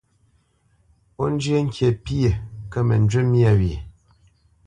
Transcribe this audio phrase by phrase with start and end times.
[1.23, 2.29] Ó zhyə́ ŋkǐ pyé,
[2.71, 3.77] kə mə njyé myâ wyê.